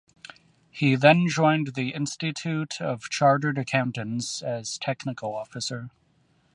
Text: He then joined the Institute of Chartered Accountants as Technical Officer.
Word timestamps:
He 0.71 0.95
then 0.95 1.27
joined 1.27 1.75
the 1.75 1.89
Institute 1.93 2.81
of 2.81 3.11
Chartered 3.11 3.59
Accountants 3.59 4.41
as 4.41 4.79
Technical 4.79 5.35
Officer. 5.35 5.91